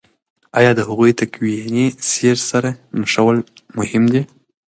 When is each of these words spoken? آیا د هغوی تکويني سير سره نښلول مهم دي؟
آیا 0.59 0.71
د 0.75 0.79
هغوی 0.89 1.11
تکويني 1.19 1.85
سير 2.11 2.37
سره 2.49 2.69
نښلول 2.99 3.37
مهم 3.77 4.03
دي؟ 4.13 4.21